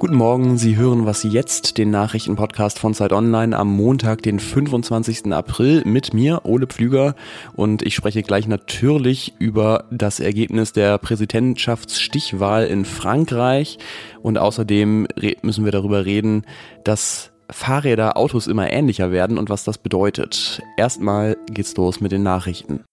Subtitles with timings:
[0.00, 5.30] Guten Morgen, Sie hören was jetzt, den Nachrichtenpodcast von Zeit Online am Montag, den 25.
[5.30, 7.14] April mit mir, Ole Pflüger.
[7.52, 13.76] Und ich spreche gleich natürlich über das Ergebnis der Präsidentschaftsstichwahl in Frankreich.
[14.22, 15.06] Und außerdem
[15.42, 16.46] müssen wir darüber reden,
[16.82, 20.62] dass Fahrräder Autos immer ähnlicher werden und was das bedeutet.
[20.78, 22.84] Erstmal geht's los mit den Nachrichten.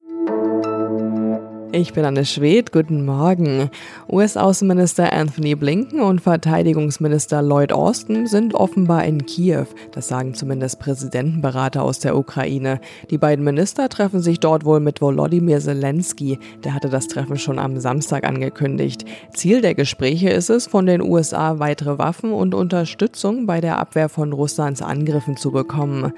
[1.74, 3.70] Ich bin Anne Schwed, guten Morgen.
[4.10, 9.66] US-Außenminister Anthony Blinken und Verteidigungsminister Lloyd Austin sind offenbar in Kiew.
[9.92, 12.80] Das sagen zumindest Präsidentenberater aus der Ukraine.
[13.10, 16.40] Die beiden Minister treffen sich dort wohl mit Volodymyr Zelensky.
[16.64, 19.04] Der hatte das Treffen schon am Samstag angekündigt.
[19.34, 24.08] Ziel der Gespräche ist es, von den USA weitere Waffen und Unterstützung bei der Abwehr
[24.08, 26.14] von Russlands Angriffen zu bekommen.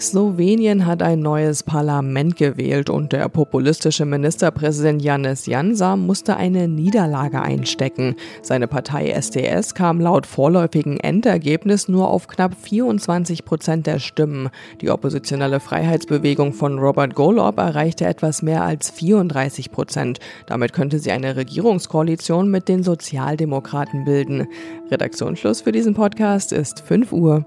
[0.00, 7.40] Slowenien hat ein neues Parlament gewählt und der populistische Ministerpräsident Janis Jansa musste eine Niederlage
[7.40, 8.16] einstecken.
[8.42, 14.50] Seine Partei SDS kam laut vorläufigen Endergebnis nur auf knapp 24 Prozent der Stimmen.
[14.80, 20.18] Die oppositionelle Freiheitsbewegung von Robert Golob erreichte etwas mehr als 34 Prozent.
[20.46, 24.48] Damit könnte sie eine Regierungskoalition mit den Sozialdemokraten bilden.
[24.90, 27.46] Redaktionsschluss für diesen Podcast ist 5 Uhr.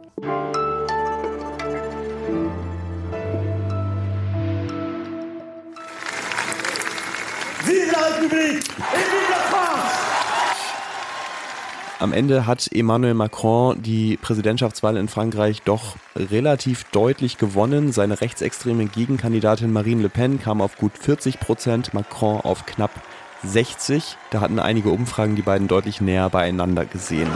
[11.99, 17.91] Am Ende hat Emmanuel Macron die Präsidentschaftswahl in Frankreich doch relativ deutlich gewonnen.
[17.91, 22.91] Seine rechtsextreme Gegenkandidatin Marine Le Pen kam auf gut 40 Prozent, Macron auf knapp
[23.43, 24.15] 60.
[24.29, 27.29] Da hatten einige Umfragen die beiden deutlich näher beieinander gesehen.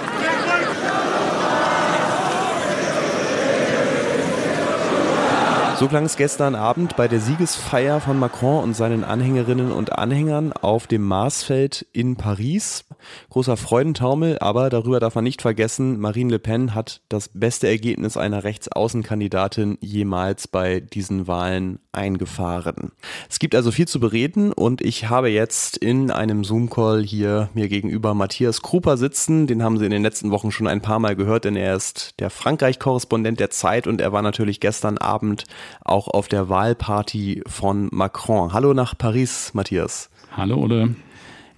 [5.82, 10.54] So klang es gestern Abend bei der Siegesfeier von Macron und seinen Anhängerinnen und Anhängern
[10.54, 12.86] auf dem Marsfeld in Paris.
[13.32, 18.16] Großer Freudentaumel, aber darüber darf man nicht vergessen, Marine Le Pen hat das beste Ergebnis
[18.16, 22.92] einer Rechtsaußenkandidatin jemals bei diesen Wahlen eingefahren.
[23.30, 27.68] Es gibt also viel zu bereden und ich habe jetzt in einem Zoom-Call hier mir
[27.68, 29.48] gegenüber Matthias Kruper sitzen.
[29.48, 32.20] Den haben Sie in den letzten Wochen schon ein paar Mal gehört, denn er ist
[32.20, 35.44] der Frankreich-Korrespondent der Zeit und er war natürlich gestern Abend
[35.84, 38.54] auch auf der Wahlparty von Macron.
[38.54, 40.10] Hallo nach Paris, Matthias.
[40.36, 40.96] Hallo, Ole.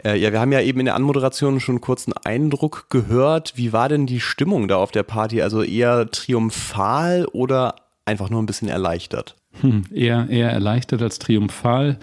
[0.04, 3.54] Äh, ja, wir haben ja eben in der Anmoderation schon einen kurzen Eindruck gehört.
[3.56, 5.42] Wie war denn die Stimmung da auf der Party?
[5.42, 9.36] Also eher triumphal oder einfach nur ein bisschen erleichtert?
[9.62, 12.00] Hm, eher, eher erleichtert als triumphal.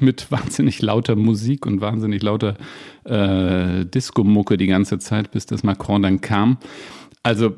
[0.00, 2.56] Mit wahnsinnig lauter Musik und wahnsinnig lauter
[3.04, 6.58] äh, Disco-Mucke die ganze Zeit, bis das Macron dann kam.
[7.22, 7.56] Also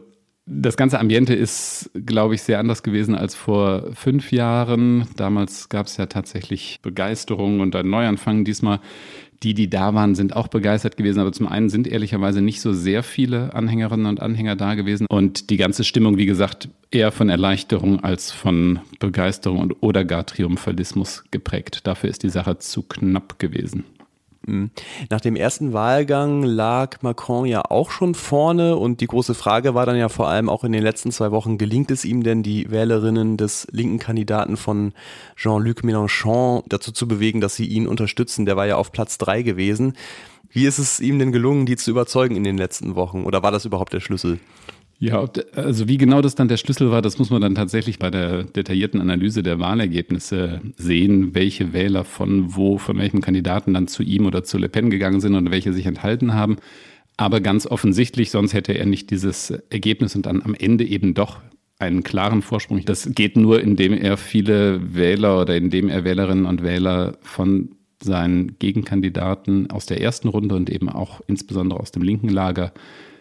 [0.50, 5.06] das ganze Ambiente ist, glaube ich, sehr anders gewesen als vor fünf Jahren.
[5.16, 8.44] Damals gab es ja tatsächlich Begeisterung und einen Neuanfang.
[8.44, 8.80] Diesmal,
[9.42, 11.20] die, die da waren, sind auch begeistert gewesen.
[11.20, 15.06] Aber zum einen sind ehrlicherweise nicht so sehr viele Anhängerinnen und Anhänger da gewesen.
[15.08, 20.26] Und die ganze Stimmung, wie gesagt, eher von Erleichterung als von Begeisterung und oder gar
[20.26, 21.86] Triumphalismus geprägt.
[21.86, 23.84] Dafür ist die Sache zu knapp gewesen.
[25.10, 29.86] Nach dem ersten Wahlgang lag Macron ja auch schon vorne und die große Frage war
[29.86, 32.70] dann ja vor allem auch in den letzten zwei Wochen, gelingt es ihm denn, die
[32.70, 34.92] Wählerinnen des linken Kandidaten von
[35.36, 38.46] Jean-Luc Mélenchon dazu zu bewegen, dass sie ihn unterstützen?
[38.46, 39.94] Der war ja auf Platz drei gewesen.
[40.50, 43.24] Wie ist es ihm denn gelungen, die zu überzeugen in den letzten Wochen?
[43.24, 44.38] Oder war das überhaupt der Schlüssel?
[45.00, 48.10] Ja, also wie genau das dann der Schlüssel war, das muss man dann tatsächlich bei
[48.10, 54.02] der detaillierten Analyse der Wahlergebnisse sehen, welche Wähler von wo, von welchem Kandidaten dann zu
[54.02, 56.56] ihm oder zu Le Pen gegangen sind und welche sich enthalten haben.
[57.16, 61.38] Aber ganz offensichtlich, sonst hätte er nicht dieses Ergebnis und dann am Ende eben doch
[61.78, 62.84] einen klaren Vorsprung.
[62.84, 67.70] Das geht nur, indem er viele Wähler oder indem er Wählerinnen und Wähler von
[68.02, 72.72] seinen Gegenkandidaten aus der ersten Runde und eben auch insbesondere aus dem linken Lager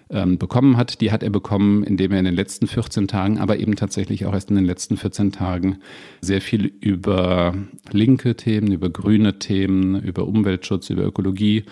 [0.10, 3.58] ähm, bekommen hat, die hat er bekommen, indem er in den letzten 14 Tagen, aber
[3.58, 5.78] eben tatsächlich auch erst in den letzten 14 Tagen
[6.22, 7.54] sehr viel über
[7.92, 11.66] linke Themen, über grüne Themen, über Umweltschutz, über Ökologie,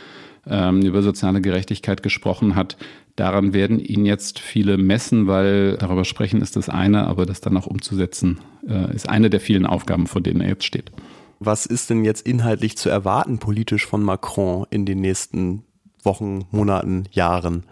[0.48, 2.78] ähm, über soziale Gerechtigkeit gesprochen hat.
[3.16, 7.56] Daran werden ihn jetzt viele messen, weil darüber sprechen ist das eine, aber das dann
[7.56, 10.92] auch umzusetzen äh, ist eine der vielen Aufgaben, vor denen er jetzt steht.
[11.40, 15.64] Was ist denn jetzt inhaltlich zu erwarten politisch von Macron in den nächsten
[16.04, 17.64] Wochen, Monaten, Jahren?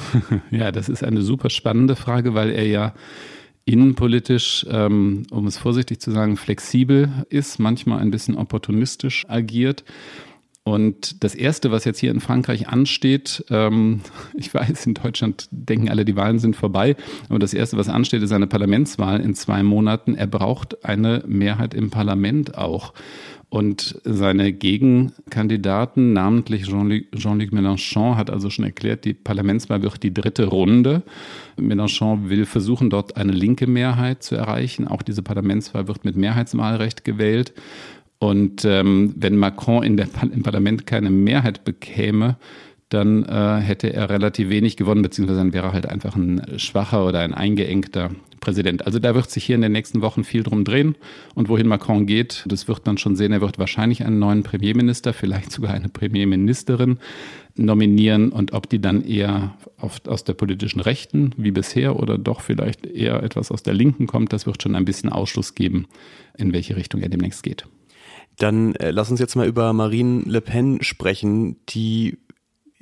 [0.50, 2.94] Ja, das ist eine super spannende Frage, weil er ja
[3.64, 9.84] innenpolitisch, ähm, um es vorsichtig zu sagen, flexibel ist, manchmal ein bisschen opportunistisch agiert.
[10.64, 14.00] Und das Erste, was jetzt hier in Frankreich ansteht, ähm,
[14.34, 16.96] ich weiß, in Deutschland denken alle, die Wahlen sind vorbei,
[17.28, 20.14] aber das Erste, was ansteht, ist eine Parlamentswahl in zwei Monaten.
[20.14, 22.92] Er braucht eine Mehrheit im Parlament auch.
[23.52, 30.14] Und seine Gegenkandidaten, namentlich Jean-Luc Jean Mélenchon, hat also schon erklärt, die Parlamentswahl wird die
[30.14, 31.02] dritte Runde.
[31.60, 34.88] Mélenchon will versuchen, dort eine linke Mehrheit zu erreichen.
[34.88, 37.52] Auch diese Parlamentswahl wird mit Mehrheitswahlrecht gewählt.
[38.18, 42.38] Und ähm, wenn Macron in der, im Parlament keine Mehrheit bekäme,
[42.92, 47.06] dann äh, hätte er relativ wenig gewonnen, beziehungsweise dann wäre er halt einfach ein schwacher
[47.06, 48.10] oder ein eingeengter
[48.40, 48.84] Präsident.
[48.84, 50.96] Also da wird sich hier in den nächsten Wochen viel drum drehen.
[51.34, 53.32] Und wohin Macron geht, das wird man schon sehen.
[53.32, 56.98] Er wird wahrscheinlich einen neuen Premierminister, vielleicht sogar eine Premierministerin
[57.54, 62.40] nominieren und ob die dann eher auf, aus der politischen Rechten wie bisher oder doch
[62.40, 65.86] vielleicht eher etwas aus der Linken kommt, das wird schon ein bisschen Ausschluss geben,
[66.36, 67.66] in welche Richtung er demnächst geht.
[68.38, 72.16] Dann äh, lass uns jetzt mal über Marine Le Pen sprechen, die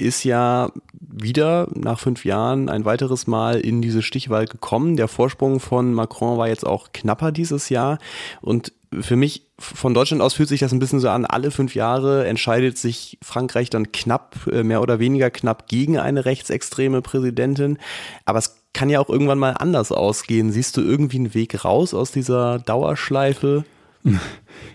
[0.01, 4.97] ist ja wieder nach fünf Jahren ein weiteres Mal in diese Stichwahl gekommen.
[4.97, 7.99] Der Vorsprung von Macron war jetzt auch knapper dieses Jahr.
[8.41, 11.75] Und für mich von Deutschland aus fühlt sich das ein bisschen so an, alle fünf
[11.75, 17.79] Jahre entscheidet sich Frankreich dann knapp, äh, mehr oder weniger knapp gegen eine rechtsextreme Präsidentin.
[18.25, 20.51] Aber es kann ja auch irgendwann mal anders ausgehen.
[20.51, 23.65] Siehst du irgendwie einen Weg raus aus dieser Dauerschleife?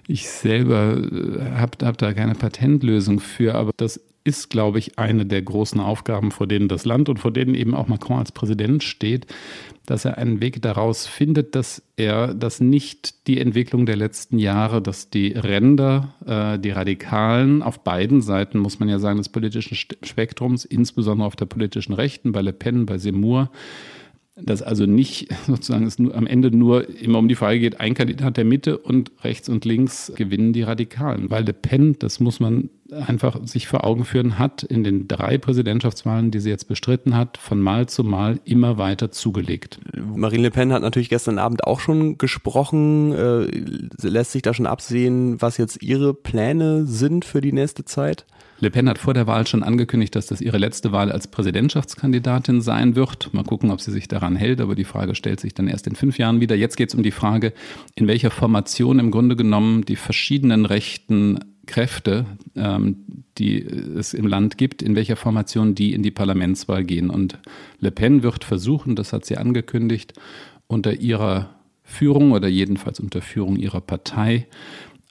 [0.08, 5.26] Ich selber äh, habe hab da keine Patentlösung für, aber das ist, glaube ich, eine
[5.26, 8.84] der großen Aufgaben, vor denen das Land und vor denen eben auch Macron als Präsident
[8.84, 9.28] steht,
[9.86, 14.82] dass er einen Weg daraus findet, dass er das nicht die Entwicklung der letzten Jahre,
[14.82, 19.76] dass die Ränder, äh, die Radikalen auf beiden Seiten, muss man ja sagen, des politischen
[19.76, 23.52] Spektrums, insbesondere auf der politischen Rechten, bei Le Pen, bei Seymour,
[24.36, 28.38] dass also nicht sozusagen es am Ende nur immer um die Frage geht, ein Kandidat
[28.38, 31.30] der Mitte und rechts und links gewinnen die Radikalen.
[31.30, 35.38] Weil Le Pen, das muss man einfach sich vor Augen führen, hat in den drei
[35.38, 39.80] Präsidentschaftswahlen, die sie jetzt bestritten hat, von Mal zu Mal immer weiter zugelegt.
[39.96, 43.14] Marine Le Pen hat natürlich gestern Abend auch schon gesprochen.
[43.14, 48.26] Äh, lässt sich da schon absehen, was jetzt ihre Pläne sind für die nächste Zeit?
[48.60, 52.62] Le Pen hat vor der Wahl schon angekündigt, dass das ihre letzte Wahl als Präsidentschaftskandidatin
[52.62, 53.34] sein wird.
[53.34, 55.96] Mal gucken, ob sie sich daran hält, aber die Frage stellt sich dann erst in
[55.96, 56.56] fünf Jahren wieder.
[56.56, 57.52] Jetzt geht es um die Frage,
[57.96, 62.26] in welcher Formation im Grunde genommen die verschiedenen rechten Kräfte,
[62.56, 62.98] ähm,
[63.38, 67.10] die es im Land gibt, in welcher Formation die in die Parlamentswahl gehen.
[67.10, 67.38] Und
[67.80, 70.14] Le Pen wird versuchen, das hat sie angekündigt,
[70.68, 71.50] unter ihrer
[71.84, 74.48] Führung oder jedenfalls unter Führung ihrer Partei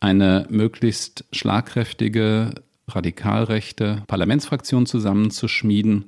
[0.00, 2.54] eine möglichst schlagkräftige
[2.88, 6.06] radikalrechte Parlamentsfraktion zusammenzuschmieden,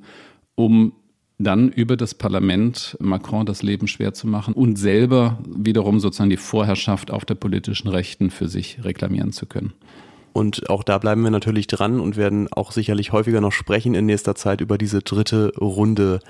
[0.55, 0.93] um
[1.39, 6.37] dann über das Parlament Macron das Leben schwer zu machen und selber wiederum sozusagen die
[6.37, 9.75] Vorherrschaft auf der politischen Rechten für sich reklamieren zu können.
[10.33, 14.07] Und auch da bleiben wir natürlich dran und werden auch sicherlich häufiger noch sprechen in
[14.07, 16.21] nächster Zeit über diese dritte Runde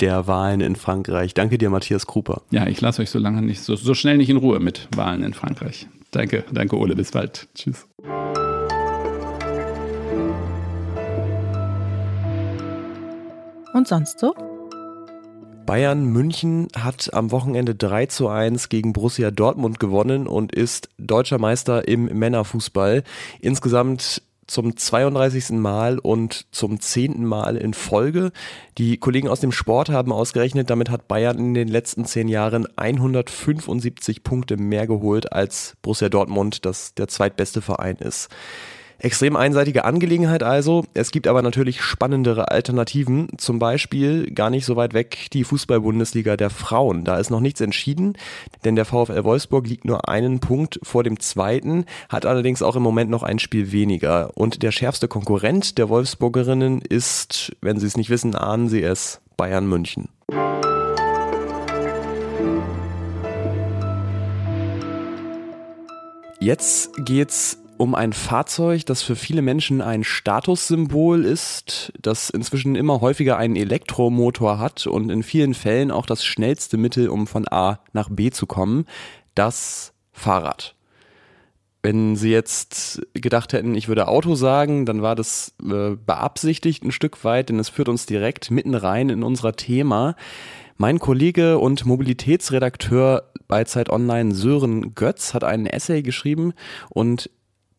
[0.00, 1.34] der Wahlen in Frankreich.
[1.34, 2.42] Danke dir, Matthias Kruper.
[2.50, 5.24] Ja, ich lasse euch so lange nicht, so, so schnell nicht in Ruhe mit Wahlen
[5.24, 5.88] in Frankreich.
[6.12, 7.48] Danke, danke Ole, bis bald.
[7.54, 7.86] Tschüss.
[13.78, 14.34] Und sonst so?
[15.64, 21.38] Bayern München hat am Wochenende 3 zu 1 gegen Borussia Dortmund gewonnen und ist deutscher
[21.38, 23.04] Meister im Männerfußball.
[23.40, 25.50] Insgesamt zum 32.
[25.50, 27.24] Mal und zum 10.
[27.24, 28.32] Mal in Folge.
[28.78, 32.66] Die Kollegen aus dem Sport haben ausgerechnet, damit hat Bayern in den letzten 10 Jahren
[32.76, 38.28] 175 Punkte mehr geholt als Borussia Dortmund, das der zweitbeste Verein ist.
[39.00, 40.84] Extrem einseitige Angelegenheit also.
[40.92, 43.28] Es gibt aber natürlich spannendere Alternativen.
[43.38, 47.04] Zum Beispiel gar nicht so weit weg die Fußball-Bundesliga der Frauen.
[47.04, 48.14] Da ist noch nichts entschieden,
[48.64, 52.82] denn der VfL Wolfsburg liegt nur einen Punkt vor dem zweiten, hat allerdings auch im
[52.82, 54.36] Moment noch ein Spiel weniger.
[54.36, 59.20] Und der schärfste Konkurrent der Wolfsburgerinnen ist, wenn Sie es nicht wissen, ahnen Sie es,
[59.36, 60.08] Bayern München.
[66.40, 73.00] Jetzt geht's um ein Fahrzeug, das für viele Menschen ein Statussymbol ist, das inzwischen immer
[73.00, 77.80] häufiger einen Elektromotor hat und in vielen Fällen auch das schnellste Mittel, um von A
[77.92, 78.84] nach B zu kommen,
[79.34, 80.74] das Fahrrad.
[81.82, 86.90] Wenn Sie jetzt gedacht hätten, ich würde Auto sagen, dann war das äh, beabsichtigt ein
[86.90, 90.16] Stück weit, denn es führt uns direkt mitten rein in unser Thema.
[90.76, 96.52] Mein Kollege und Mobilitätsredakteur bei Zeit Online Sören Götz hat einen Essay geschrieben
[96.90, 97.30] und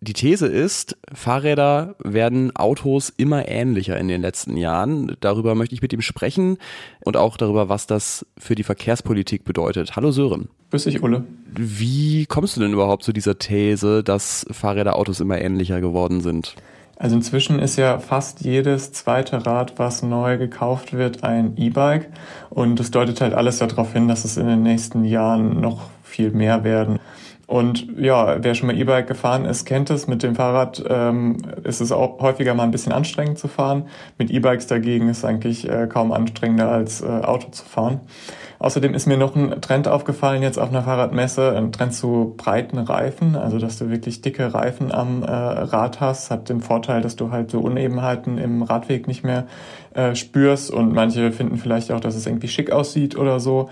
[0.01, 5.17] die These ist, Fahrräder werden Autos immer ähnlicher in den letzten Jahren.
[5.19, 6.57] Darüber möchte ich mit ihm sprechen
[7.03, 9.97] und auch darüber, was das für die Verkehrspolitik bedeutet.
[9.97, 10.47] Hallo Sören.
[10.71, 11.25] Grüß dich, Ulle.
[11.47, 16.55] Wie kommst du denn überhaupt zu dieser These, dass Fahrräder Autos immer ähnlicher geworden sind?
[16.95, 22.09] Also inzwischen ist ja fast jedes zweite Rad, was neu gekauft wird, ein E-Bike.
[22.49, 26.31] Und das deutet halt alles darauf hin, dass es in den nächsten Jahren noch viel
[26.31, 26.99] mehr werden.
[27.49, 30.05] Und ja, wer schon mal E-Bike gefahren ist, kennt es.
[30.05, 33.87] Mit dem Fahrrad ähm, ist es auch häufiger mal ein bisschen anstrengend zu fahren.
[34.19, 38.01] Mit E-Bikes dagegen ist es eigentlich äh, kaum anstrengender als äh, Auto zu fahren.
[38.59, 42.77] Außerdem ist mir noch ein Trend aufgefallen jetzt auf einer Fahrradmesse, ein Trend zu breiten
[42.77, 47.15] Reifen, also dass du wirklich dicke Reifen am äh, Rad hast, hat den Vorteil, dass
[47.15, 49.47] du halt so Unebenheiten im Radweg nicht mehr
[49.95, 53.69] äh, spürst und manche finden vielleicht auch, dass es irgendwie schick aussieht oder so.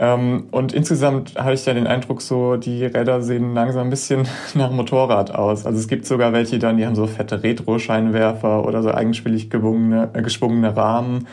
[0.00, 4.28] Ähm, und insgesamt hatte ich ja den Eindruck, so die Räder sehen langsam ein bisschen
[4.54, 5.66] nach Motorrad aus.
[5.66, 10.10] Also es gibt sogar welche dann, die haben so fette Retro-Scheinwerfer oder so eigenspillig gewungene,
[10.12, 11.26] äh, geschwungene Rahmen.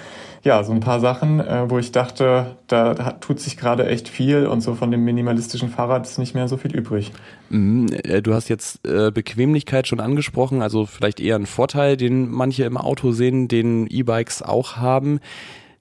[0.44, 4.10] Ja, so ein paar Sachen, äh, wo ich dachte, da, da tut sich gerade echt
[4.10, 7.12] viel und so von dem minimalistischen Fahrrad ist nicht mehr so viel übrig.
[7.50, 12.64] Mhm, äh, du hast jetzt Bequemlichkeit schon angesprochen, also vielleicht eher ein Vorteil, den manche
[12.64, 15.20] im Auto sehen, den E-Bikes auch haben.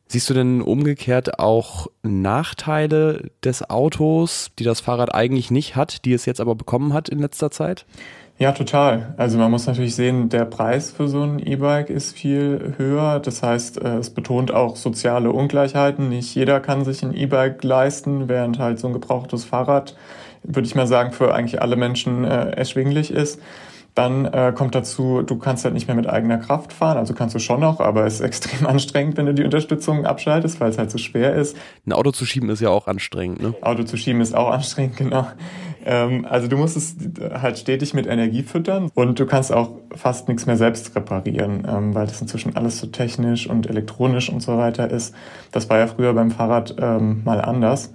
[0.07, 6.13] Siehst du denn umgekehrt auch Nachteile des Autos, die das Fahrrad eigentlich nicht hat, die
[6.13, 7.87] es jetzt aber bekommen hat in letzter Zeit?
[8.37, 9.15] Ja, total.
[9.17, 13.21] Also man muss natürlich sehen, der Preis für so ein E-Bike ist viel höher.
[13.21, 16.09] Das heißt, äh, es betont auch soziale Ungleichheiten.
[16.09, 19.97] Nicht jeder kann sich ein E-Bike leisten, während halt so ein gebrauchtes Fahrrad,
[20.43, 23.41] würde ich mal sagen, für eigentlich alle Menschen äh, erschwinglich ist.
[23.95, 26.97] Dann äh, kommt dazu, du kannst halt nicht mehr mit eigener Kraft fahren.
[26.97, 30.61] Also kannst du schon noch, aber es ist extrem anstrengend, wenn du die Unterstützung abschaltest,
[30.61, 31.57] weil es halt so schwer ist.
[31.87, 33.55] Ein Auto zu schieben ist ja auch anstrengend, ne?
[33.61, 35.27] Auto zu schieben ist auch anstrengend, genau.
[35.85, 40.29] Ähm, also du musst es halt stetig mit Energie füttern und du kannst auch fast
[40.29, 44.57] nichts mehr selbst reparieren, ähm, weil das inzwischen alles so technisch und elektronisch und so
[44.57, 45.15] weiter ist.
[45.53, 47.93] Das war ja früher beim Fahrrad ähm, mal anders.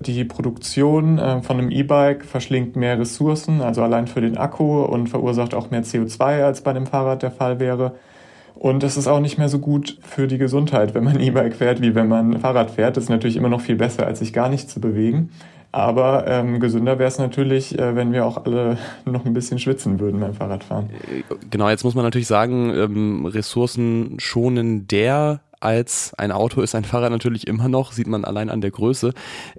[0.00, 5.08] Die Produktion äh, von einem E-Bike verschlingt mehr Ressourcen, also allein für den Akku und
[5.08, 7.94] verursacht auch mehr CO2, als bei dem Fahrrad der Fall wäre.
[8.54, 11.80] Und es ist auch nicht mehr so gut für die Gesundheit, wenn man E-Bike fährt,
[11.80, 12.96] wie wenn man Fahrrad fährt.
[12.96, 15.30] Das ist natürlich immer noch viel besser, als sich gar nicht zu bewegen.
[15.72, 20.00] Aber ähm, gesünder wäre es natürlich, äh, wenn wir auch alle noch ein bisschen schwitzen
[20.00, 20.88] würden beim Fahrradfahren.
[21.50, 26.84] Genau, jetzt muss man natürlich sagen, ähm, Ressourcen schonen der als ein Auto ist ein
[26.84, 29.12] Fahrrad natürlich immer noch, sieht man allein an der Größe.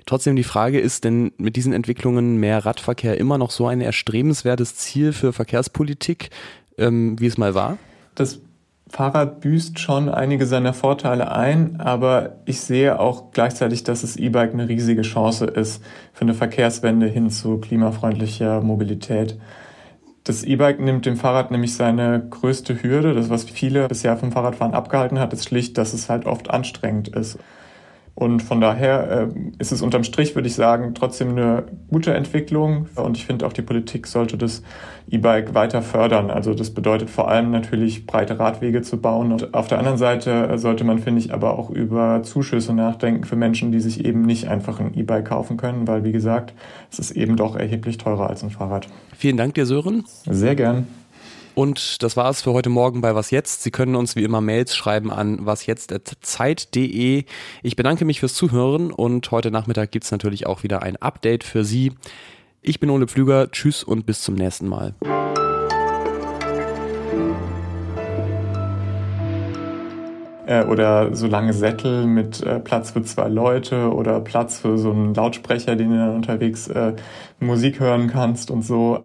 [0.06, 4.75] Trotzdem die Frage, ist denn mit diesen Entwicklungen mehr Radverkehr immer noch so ein erstrebenswertes
[4.75, 6.30] Ziel für Verkehrspolitik,
[6.77, 7.77] ähm, wie es mal war?
[8.16, 8.39] Das
[8.89, 14.54] Fahrrad büßt schon einige seiner Vorteile ein, aber ich sehe auch gleichzeitig, dass das E-Bike
[14.54, 19.38] eine riesige Chance ist für eine Verkehrswende hin zu klimafreundlicher Mobilität.
[20.28, 23.14] Das E-Bike nimmt dem Fahrrad nämlich seine größte Hürde.
[23.14, 27.08] Das, was viele bisher vom Fahrradfahren abgehalten hat, ist schlicht, dass es halt oft anstrengend
[27.08, 27.40] ist.
[28.18, 29.28] Und von daher äh,
[29.60, 32.88] ist es unterm Strich, würde ich sagen, trotzdem eine gute Entwicklung.
[32.96, 34.64] Und ich finde auch, die Politik sollte das
[35.08, 36.32] E-Bike weiter fördern.
[36.32, 39.32] Also das bedeutet vor allem natürlich breite Radwege zu bauen.
[39.32, 43.36] Und auf der anderen Seite sollte man, finde ich, aber auch über Zuschüsse nachdenken für
[43.36, 46.56] Menschen, die sich eben nicht einfach ein E-Bike kaufen können, weil, wie gesagt,
[46.92, 48.88] es ist eben doch erheblich teurer als ein Fahrrad.
[49.16, 50.06] Vielen Dank dir, Sören.
[50.26, 50.88] Sehr gern.
[51.58, 53.64] Und das war es für heute Morgen bei Was Jetzt.
[53.64, 57.24] Sie können uns wie immer Mails schreiben an wasjetzt.zeit.de.
[57.64, 61.44] Ich bedanke mich fürs Zuhören und heute Nachmittag gibt es natürlich auch wieder ein Update
[61.44, 61.94] für Sie.
[62.62, 63.50] Ich bin Ole Pflüger.
[63.50, 64.94] Tschüss und bis zum nächsten Mal.
[70.46, 74.92] Äh, oder so lange Sättel mit äh, Platz für zwei Leute oder Platz für so
[74.92, 76.94] einen Lautsprecher, den du dann unterwegs äh,
[77.40, 79.04] Musik hören kannst und so.